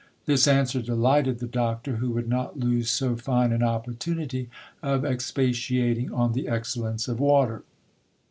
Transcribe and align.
This 0.25 0.47
answer 0.47 0.81
delighted 0.81 1.37
the 1.37 1.45
doctor, 1.45 1.97
who 1.97 2.09
would 2.09 2.27
not 2.27 2.57
lose 2.59 2.89
so 2.89 3.15
fine 3.15 3.51
an 3.51 3.61
opportunity 3.61 4.49
of 4.81 5.05
expatiating 5.05 6.11
on 6.11 6.33
the 6.33 6.47
excellence 6.47 7.07
of 7.07 7.19
water. 7.19 7.61